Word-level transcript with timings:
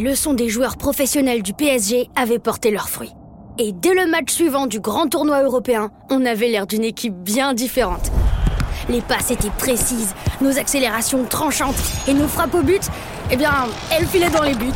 leçons 0.00 0.34
des 0.34 0.48
joueurs 0.48 0.76
professionnels 0.76 1.42
du 1.42 1.52
PSG 1.52 2.08
avaient 2.16 2.38
porté 2.38 2.70
leurs 2.70 2.88
fruits. 2.88 3.12
Et 3.58 3.72
dès 3.72 3.94
le 3.94 4.10
match 4.10 4.32
suivant 4.32 4.66
du 4.66 4.80
grand 4.80 5.06
tournoi 5.06 5.42
européen, 5.42 5.90
on 6.10 6.24
avait 6.26 6.48
l'air 6.48 6.66
d'une 6.66 6.84
équipe 6.84 7.14
bien 7.14 7.54
différente. 7.54 8.10
Les 8.88 9.00
passes 9.00 9.30
étaient 9.30 9.50
précises, 9.50 10.14
nos 10.40 10.58
accélérations 10.58 11.24
tranchantes 11.24 11.76
et 12.08 12.14
nos 12.14 12.28
frappes 12.28 12.54
au 12.54 12.62
but, 12.62 12.82
eh 13.30 13.36
bien, 13.36 13.52
elles 13.92 14.06
filaient 14.06 14.30
dans 14.30 14.42
les 14.42 14.54
buts. 14.54 14.72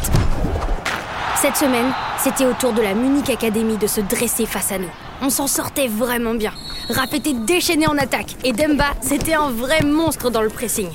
Cette 1.40 1.56
semaine, 1.56 1.92
c'était 2.18 2.46
au 2.46 2.52
tour 2.52 2.72
de 2.72 2.82
la 2.82 2.94
Munich 2.94 3.30
Academy 3.30 3.76
de 3.76 3.86
se 3.86 4.00
dresser 4.00 4.46
face 4.46 4.72
à 4.72 4.78
nous. 4.78 4.90
On 5.20 5.30
s'en 5.30 5.46
sortait 5.46 5.88
vraiment 5.88 6.34
bien. 6.34 6.52
Rap 6.90 7.12
était 7.12 7.34
déchaîné 7.34 7.86
en 7.86 7.98
attaque 7.98 8.36
et 8.44 8.52
Demba, 8.52 8.86
c'était 9.00 9.34
un 9.34 9.50
vrai 9.50 9.82
monstre 9.82 10.30
dans 10.30 10.42
le 10.42 10.48
pressing. 10.48 10.88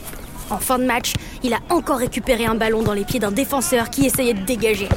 En 0.49 0.57
fin 0.57 0.77
de 0.79 0.85
match, 0.85 1.13
il 1.43 1.53
a 1.53 1.59
encore 1.70 1.97
récupéré 1.97 2.45
un 2.45 2.55
ballon 2.55 2.83
dans 2.83 2.93
les 2.93 3.05
pieds 3.05 3.20
d'un 3.20 3.31
défenseur 3.31 3.89
qui 3.89 4.05
essayait 4.05 4.33
de 4.33 4.45
dégager. 4.45 4.89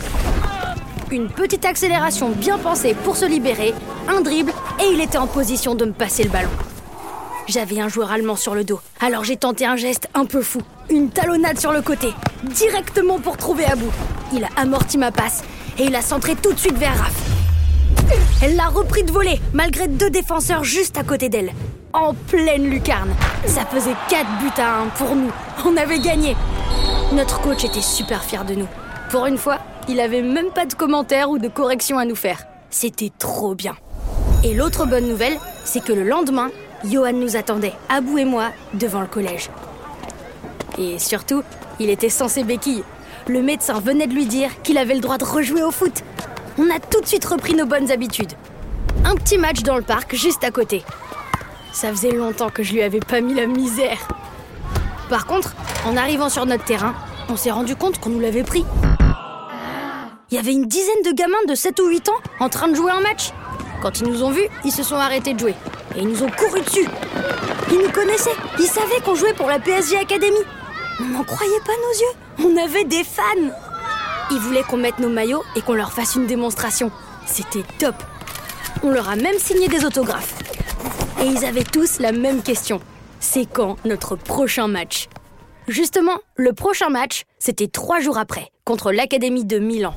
Une 1.11 1.29
petite 1.29 1.65
accélération 1.65 2.31
bien 2.31 2.59
pensée 2.59 2.95
pour 3.05 3.17
se 3.17 3.25
libérer, 3.25 3.73
un 4.09 4.21
dribble 4.21 4.53
et 4.83 4.93
il 4.93 5.01
était 5.01 5.19
en 5.19 5.27
position 5.27 5.75
de 5.75 5.85
me 5.85 5.93
passer 5.93 6.25
le 6.25 6.31
ballon. 6.31 6.51
J'avais 7.49 7.79
un 7.81 7.89
joueur 7.89 8.11
allemand 8.11 8.35
sur 8.35 8.57
le 8.57 8.65
dos, 8.65 8.81
alors 9.01 9.23
j'ai 9.23 9.37
tenté 9.37 9.65
un 9.65 9.77
geste 9.77 10.09
un 10.15 10.25
peu 10.25 10.43
fou. 10.43 10.61
Une 10.91 11.11
talonnade 11.11 11.61
sur 11.61 11.73
le 11.73 11.81
côté, 11.81 12.09
directement 12.43 13.21
pour 13.21 13.37
trouver 13.37 13.65
à 13.67 13.77
bout. 13.77 13.93
Il 14.33 14.43
a 14.43 14.49
amorti 14.57 14.99
ma 14.99 15.13
passe 15.13 15.43
et 15.79 15.85
il 15.85 15.95
a 15.95 16.03
centré 16.03 16.35
tout 16.35 16.53
de 16.53 16.59
suite 16.59 16.77
vers 16.77 16.99
Raph. 16.99 17.37
Elle 18.43 18.57
l'a 18.57 18.67
repris 18.69 19.05
de 19.05 19.13
voler, 19.13 19.41
malgré 19.53 19.87
deux 19.87 20.11
défenseurs 20.11 20.65
juste 20.65 20.99
à 20.99 21.05
côté 21.05 21.29
d'elle. 21.29 21.53
En 21.97 22.13
pleine 22.13 22.69
lucarne. 22.69 23.15
Ça 23.47 23.65
faisait 23.65 23.97
4 24.11 24.39
buts 24.39 24.61
à 24.61 24.83
1 24.83 24.89
pour 24.89 25.17
nous. 25.17 25.33
On 25.65 25.79
avait 25.79 25.99
gagné. 25.99 26.37
Notre 27.15 27.41
coach 27.41 27.65
était 27.65 27.81
super 27.81 28.23
fier 28.23 28.45
de 28.45 28.55
nous. 28.55 28.69
Pour 29.11 29.25
une 29.25 29.39
fois, 29.39 29.61
il 29.89 29.99
avait 30.01 30.21
même 30.21 30.51
pas 30.51 30.67
de 30.67 30.75
commentaires 30.75 31.31
ou 31.31 31.39
de 31.39 31.49
corrections 31.49 31.99
à 31.99 32.05
nous 32.05 32.15
faire. 32.15 32.43
C'était 32.69 33.11
trop 33.19 33.55
bien. 33.55 33.77
Et 34.45 34.53
l'autre 34.53 34.85
bonne 34.85 35.09
nouvelle, 35.09 35.39
c'est 35.65 35.83
que 35.83 35.95
le 35.95 36.03
lendemain, 36.03 36.51
Johan 36.85 37.15
nous 37.15 37.35
attendait, 37.35 37.73
Abou 37.89 38.19
et 38.19 38.27
moi, 38.27 38.51
devant 38.75 39.01
le 39.01 39.07
collège. 39.07 39.49
Et 40.77 40.99
surtout, 40.99 41.43
il 41.81 41.89
était 41.89 42.11
censé 42.11 42.45
béquille. 42.45 42.85
Le 43.27 43.41
médecin 43.41 43.81
venait 43.81 44.07
de 44.07 44.13
lui 44.13 44.27
dire 44.27 44.51
qu'il 44.63 44.77
avait 44.77 44.95
le 44.95 45.01
droit 45.01 45.17
de 45.17 45.25
rejouer 45.25 45.63
au 45.63 45.71
foot. 45.71 46.03
On 46.59 46.69
a 46.69 46.79
tout 46.79 47.01
de 47.01 47.07
suite 47.07 47.25
repris 47.25 47.55
nos 47.55 47.65
bonnes 47.65 47.91
habitudes. 47.91 48.35
Un 49.07 49.15
petit 49.15 49.39
match 49.39 49.63
dans 49.63 49.77
le 49.77 49.83
parc 49.83 50.15
juste 50.15 50.45
à 50.45 50.51
côté. 50.51 50.85
Ça 51.77 51.91
faisait 51.91 52.13
longtemps 52.13 52.49
que 52.49 52.63
je 52.63 52.73
lui 52.73 52.81
avais 52.81 53.01
pas 53.01 53.21
mis 53.21 53.35
la 53.35 53.47
misère. 53.47 53.99
Par 55.11 55.27
contre, 55.27 55.55
en 55.85 55.95
arrivant 55.95 56.31
sur 56.31 56.47
notre 56.47 56.65
terrain, 56.65 56.95
on 57.29 57.37
s'est 57.37 57.51
rendu 57.51 57.77
compte 57.77 58.01
qu'on 58.01 58.09
nous 58.09 58.19
l'avait 58.19 58.45
pris. 58.45 58.65
Il 60.31 60.37
y 60.37 60.39
avait 60.39 60.55
une 60.55 60.65
dizaine 60.65 61.03
de 61.05 61.13
gamins 61.13 61.35
de 61.47 61.55
7 61.55 61.79
ou 61.81 61.89
8 61.89 62.09
ans 62.09 62.19
en 62.41 62.49
train 62.49 62.69
de 62.69 62.75
jouer 62.75 62.93
un 62.93 63.03
match. 63.03 63.35
Quand 63.83 64.01
ils 64.01 64.09
nous 64.09 64.23
ont 64.23 64.31
vus, 64.31 64.49
ils 64.65 64.73
se 64.73 64.83
sont 64.83 64.95
arrêtés 64.95 65.35
de 65.35 65.39
jouer. 65.39 65.55
Et 65.95 66.01
ils 66.01 66.09
nous 66.09 66.23
ont 66.23 66.31
couru 66.31 66.63
dessus. 66.63 66.89
Ils 67.71 67.79
nous 67.79 67.93
connaissaient. 67.93 68.31
Ils 68.59 68.69
savaient 68.69 69.03
qu'on 69.05 69.15
jouait 69.15 69.35
pour 69.35 69.49
la 69.49 69.59
PSG 69.59 69.99
Academy. 69.99 70.41
On 71.03 71.05
n'en 71.05 71.25
croyait 71.25 71.61
pas 71.61 71.75
nos 72.39 72.47
yeux. 72.47 72.55
On 72.55 72.65
avait 72.65 72.85
des 72.85 73.05
fans. 73.05 73.53
Ils 74.31 74.39
voulaient 74.39 74.63
qu'on 74.63 74.79
mette 74.79 74.99
nos 74.99 75.11
maillots 75.11 75.45
et 75.55 75.61
qu'on 75.61 75.75
leur 75.75 75.93
fasse 75.93 76.15
une 76.15 76.27
démonstration. 76.27 76.91
C'était 77.27 77.65
top. 77.79 77.97
On 78.83 78.89
leur 78.89 79.11
a 79.11 79.17
même 79.17 79.39
signé 79.39 79.69
des 79.69 79.85
autographes. 79.85 80.46
Et 81.21 81.27
ils 81.27 81.45
avaient 81.45 81.65
tous 81.65 81.99
la 81.99 82.13
même 82.13 82.43
question. 82.43 82.81
C'est 83.21 83.47
quand 83.47 83.77
notre 83.85 84.17
prochain 84.17 84.69
match? 84.69 85.09
Justement, 85.67 86.19
le 86.37 86.53
prochain 86.53 86.91
match, 86.91 87.23
c'était 87.39 87.69
trois 87.69 88.01
jours 88.01 88.19
après, 88.19 88.51
contre 88.65 88.93
l'Académie 88.93 89.45
de 89.45 89.59
Milan. 89.59 89.95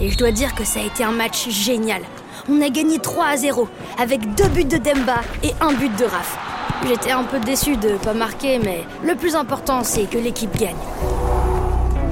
Et 0.00 0.10
je 0.10 0.16
dois 0.16 0.32
dire 0.32 0.54
que 0.54 0.64
ça 0.64 0.80
a 0.80 0.84
été 0.84 1.04
un 1.04 1.12
match 1.12 1.48
génial. 1.50 2.02
On 2.48 2.60
a 2.60 2.70
gagné 2.70 2.98
3 2.98 3.26
à 3.26 3.36
0, 3.36 3.68
avec 3.98 4.34
deux 4.34 4.48
buts 4.48 4.64
de 4.64 4.78
Demba 4.78 5.20
et 5.44 5.52
un 5.60 5.74
but 5.74 5.94
de 5.96 6.04
Raf. 6.04 6.38
J'étais 6.86 7.12
un 7.12 7.22
peu 7.22 7.38
déçu 7.38 7.76
de 7.76 7.96
pas 7.98 8.14
marquer, 8.14 8.58
mais 8.58 8.82
le 9.04 9.14
plus 9.14 9.36
important, 9.36 9.84
c'est 9.84 10.10
que 10.10 10.18
l'équipe 10.18 10.56
gagne. 10.56 10.74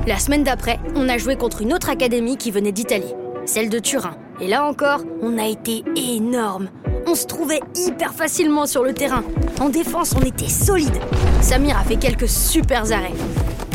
La 0.06 0.19
semaine 0.19 0.44
d'après, 0.44 0.78
on 0.94 1.09
a 1.09 1.19
joué 1.19 1.37
contre 1.37 1.62
une 1.62 1.72
autre 1.72 1.91
académie 1.91 2.37
qui 2.37 2.50
venait 2.50 2.72
d'Italie, 2.72 3.15
celle 3.47 3.71
de 3.71 3.78
Turin. 3.81 4.16
Et 4.41 4.47
là 4.47 4.65
encore, 4.65 5.00
on 5.21 5.37
a 5.38 5.47
été 5.47 5.82
énorme. 5.97 6.69
On 7.10 7.16
se 7.16 7.26
trouvait 7.26 7.60
hyper 7.75 8.15
facilement 8.15 8.66
sur 8.66 8.84
le 8.84 8.94
terrain. 8.94 9.25
En 9.60 9.69
défense, 9.69 10.15
on 10.16 10.25
était 10.25 10.48
solide. 10.48 10.94
Samir 11.43 11.76
a 11.76 11.82
fait 11.82 11.97
quelques 11.97 12.28
super 12.28 12.93
arrêts. 12.93 13.15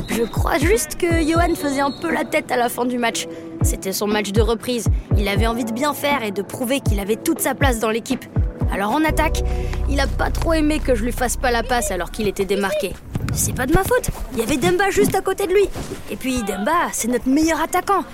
Je 0.08 0.24
crois 0.24 0.58
juste 0.58 0.96
que 0.96 1.22
Johan 1.22 1.54
faisait 1.54 1.82
un 1.82 1.92
peu 1.92 2.10
la 2.10 2.24
tête 2.24 2.50
à 2.50 2.56
la 2.56 2.70
fin 2.70 2.86
du 2.86 2.98
match. 2.98 3.28
C'était 3.62 3.92
son 3.92 4.08
match 4.08 4.32
de 4.32 4.40
reprise. 4.40 4.88
Il 5.18 5.28
avait 5.28 5.48
envie 5.48 5.66
de 5.66 5.74
bien 5.74 5.94
faire 5.94 6.24
et 6.24 6.32
de 6.32 6.42
prouver 6.42 6.80
qu'il 6.80 6.98
avait 6.98 7.18
toute 7.18 7.42
sa 7.42 7.56
place 7.56 7.80
dans 7.80 7.90
l'équipe. 7.90 8.24
Alors 8.72 8.92
en 8.92 9.04
attaque, 9.04 9.44
il 9.90 10.00
a 10.00 10.08
pas 10.08 10.32
trop 10.32 10.54
aimé 10.54 10.80
que 10.80 10.96
je 10.96 11.04
lui 11.04 11.12
fasse 11.12 11.36
pas 11.36 11.52
la 11.52 11.62
passe 11.62 11.92
alors 11.92 12.12
qu'il 12.12 12.30
était 12.30 12.46
démarqué. 12.46 12.94
C'est 13.34 13.54
pas 13.54 13.66
de 13.66 13.74
ma 13.74 13.84
faute. 13.84 14.12
Il 14.32 14.40
y 14.40 14.44
avait 14.44 14.56
Demba 14.56 14.92
juste 14.92 15.14
à 15.14 15.20
côté 15.20 15.46
de 15.46 15.52
lui. 15.52 15.68
Et 16.10 16.16
puis 16.16 16.42
Demba, 16.44 16.88
c'est 16.94 17.10
notre 17.10 17.28
meilleur 17.28 17.60
attaquant. 17.60 18.06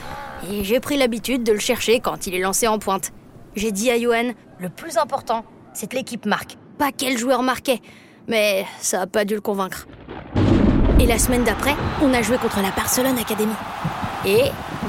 Et 0.51 0.63
j'ai 0.63 0.79
pris 0.79 0.97
l'habitude 0.97 1.43
de 1.43 1.51
le 1.51 1.59
chercher 1.59 1.99
quand 1.99 2.25
il 2.25 2.33
est 2.33 2.39
lancé 2.39 2.67
en 2.67 2.79
pointe. 2.79 3.11
J'ai 3.55 3.73
dit 3.73 3.91
à 3.91 3.99
Johan, 3.99 4.31
le 4.59 4.69
plus 4.69 4.97
important, 4.97 5.43
c'est 5.73 5.89
que 5.89 5.97
l'équipe 5.97 6.25
marque, 6.25 6.57
pas 6.77 6.91
quel 6.95 7.17
joueur 7.17 7.43
marquait. 7.43 7.81
Mais 8.27 8.65
ça 8.79 9.01
a 9.01 9.07
pas 9.07 9.25
dû 9.25 9.35
le 9.35 9.41
convaincre. 9.41 9.87
Et 10.99 11.05
la 11.05 11.17
semaine 11.17 11.43
d'après, 11.43 11.75
on 12.01 12.13
a 12.13 12.21
joué 12.21 12.37
contre 12.37 12.61
la 12.61 12.71
Barcelone 12.71 13.17
Academy. 13.17 13.51
Et, 14.25 14.43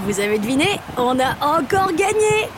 vous 0.07 0.21
avez 0.21 0.39
deviné, 0.39 0.67
on 0.97 1.19
a 1.19 1.59
encore 1.59 1.93
gagné 1.93 2.49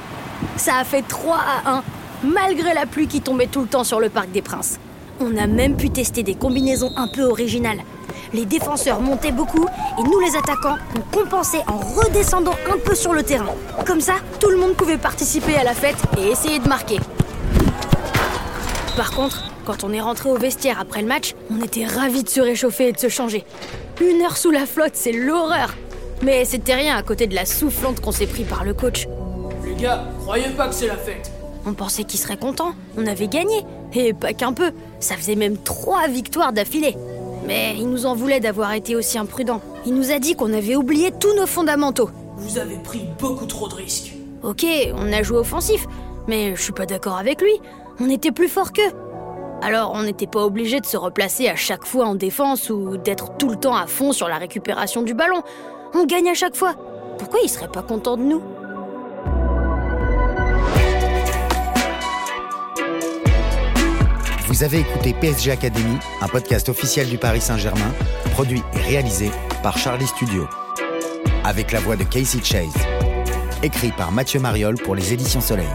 Ça 0.56 0.76
a 0.76 0.84
fait 0.84 1.02
3 1.02 1.36
à 1.36 1.76
1, 1.76 1.82
malgré 2.24 2.74
la 2.74 2.84
pluie 2.84 3.06
qui 3.06 3.22
tombait 3.22 3.46
tout 3.46 3.62
le 3.62 3.68
temps 3.68 3.84
sur 3.84 3.98
le 3.98 4.10
Parc 4.10 4.30
des 4.30 4.42
Princes. 4.42 4.78
On 5.20 5.36
a 5.38 5.46
même 5.46 5.76
pu 5.76 5.88
tester 5.88 6.22
des 6.22 6.34
combinaisons 6.34 6.92
un 6.96 7.08
peu 7.08 7.22
originales. 7.22 7.82
Les 8.32 8.44
défenseurs 8.44 9.00
montaient 9.00 9.32
beaucoup 9.32 9.66
et 9.98 10.02
nous 10.02 10.20
les 10.20 10.36
attaquants, 10.36 10.76
on 10.96 11.16
compensait 11.16 11.62
en 11.66 11.78
redescendant 11.78 12.54
un 12.72 12.78
peu 12.78 12.94
sur 12.94 13.12
le 13.12 13.22
terrain. 13.22 13.54
Comme 13.86 14.00
ça, 14.00 14.14
tout 14.40 14.50
le 14.50 14.56
monde 14.56 14.74
pouvait 14.74 14.98
participer 14.98 15.56
à 15.56 15.64
la 15.64 15.74
fête 15.74 15.96
et 16.18 16.28
essayer 16.28 16.58
de 16.58 16.68
marquer. 16.68 16.98
Par 18.96 19.10
contre, 19.10 19.50
quand 19.64 19.82
on 19.82 19.92
est 19.92 20.00
rentré 20.00 20.30
au 20.30 20.36
vestiaire 20.36 20.78
après 20.78 21.02
le 21.02 21.08
match, 21.08 21.34
on 21.50 21.62
était 21.62 21.86
ravis 21.86 22.22
de 22.22 22.28
se 22.28 22.40
réchauffer 22.40 22.88
et 22.88 22.92
de 22.92 22.98
se 22.98 23.08
changer. 23.08 23.44
Une 24.00 24.22
heure 24.22 24.36
sous 24.36 24.50
la 24.50 24.66
flotte, 24.66 24.94
c'est 24.94 25.12
l'horreur. 25.12 25.74
Mais 26.22 26.44
c'était 26.44 26.74
rien 26.74 26.96
à 26.96 27.02
côté 27.02 27.26
de 27.26 27.34
la 27.34 27.44
soufflante 27.44 28.00
qu'on 28.00 28.12
s'est 28.12 28.26
pris 28.26 28.44
par 28.44 28.64
le 28.64 28.74
coach. 28.74 29.06
Les 29.64 29.74
gars, 29.74 30.04
croyez 30.20 30.48
pas 30.50 30.68
que 30.68 30.74
c'est 30.74 30.86
la 30.86 30.96
fête. 30.96 31.30
On 31.66 31.72
pensait 31.72 32.04
qu'il 32.04 32.20
serait 32.20 32.36
content. 32.36 32.74
On 32.96 33.06
avait 33.06 33.28
gagné. 33.28 33.64
Et 33.94 34.12
pas 34.12 34.32
qu'un 34.32 34.52
peu. 34.52 34.72
Ça 35.00 35.16
faisait 35.16 35.34
même 35.34 35.56
trois 35.56 36.08
victoires 36.08 36.52
d'affilée. 36.52 36.96
Mais 37.46 37.74
il 37.76 37.88
nous 37.88 38.06
en 38.06 38.14
voulait 38.14 38.40
d'avoir 38.40 38.72
été 38.72 38.96
aussi 38.96 39.18
imprudent. 39.18 39.60
Il 39.86 39.94
nous 39.94 40.10
a 40.10 40.18
dit 40.18 40.34
qu'on 40.34 40.52
avait 40.52 40.76
oublié 40.76 41.12
tous 41.12 41.34
nos 41.34 41.46
fondamentaux. 41.46 42.10
Vous 42.36 42.58
avez 42.58 42.76
pris 42.76 43.06
beaucoup 43.18 43.46
trop 43.46 43.68
de 43.68 43.74
risques. 43.74 44.14
Ok, 44.42 44.64
on 44.94 45.12
a 45.12 45.22
joué 45.22 45.38
offensif. 45.38 45.86
Mais 46.26 46.56
je 46.56 46.62
suis 46.62 46.72
pas 46.72 46.86
d'accord 46.86 47.18
avec 47.18 47.42
lui. 47.42 47.52
On 48.00 48.08
était 48.08 48.32
plus 48.32 48.48
fort 48.48 48.72
qu'eux. 48.72 48.92
Alors 49.62 49.92
on 49.94 50.02
n'était 50.02 50.26
pas 50.26 50.44
obligé 50.44 50.80
de 50.80 50.86
se 50.86 50.96
replacer 50.96 51.48
à 51.48 51.56
chaque 51.56 51.84
fois 51.84 52.06
en 52.06 52.14
défense 52.14 52.70
ou 52.70 52.96
d'être 52.96 53.36
tout 53.38 53.48
le 53.48 53.56
temps 53.56 53.76
à 53.76 53.86
fond 53.86 54.12
sur 54.12 54.28
la 54.28 54.36
récupération 54.36 55.02
du 55.02 55.14
ballon. 55.14 55.42
On 55.94 56.04
gagne 56.04 56.28
à 56.28 56.34
chaque 56.34 56.56
fois. 56.56 56.74
Pourquoi 57.18 57.40
il 57.42 57.48
serait 57.48 57.68
pas 57.68 57.82
content 57.82 58.16
de 58.16 58.22
nous? 58.22 58.42
Vous 64.54 64.62
avez 64.62 64.78
écouté 64.78 65.14
PSG 65.14 65.50
Academy, 65.50 65.98
un 66.20 66.28
podcast 66.28 66.68
officiel 66.68 67.08
du 67.08 67.18
Paris 67.18 67.40
Saint-Germain, 67.40 67.92
produit 68.34 68.62
et 68.74 68.82
réalisé 68.82 69.32
par 69.64 69.76
Charlie 69.76 70.06
Studio. 70.06 70.46
Avec 71.42 71.72
la 71.72 71.80
voix 71.80 71.96
de 71.96 72.04
Casey 72.04 72.38
Chase. 72.40 72.72
Écrit 73.64 73.90
par 73.90 74.12
Mathieu 74.12 74.38
Mariol 74.38 74.76
pour 74.76 74.94
les 74.94 75.12
éditions 75.12 75.40
Soleil. 75.40 75.66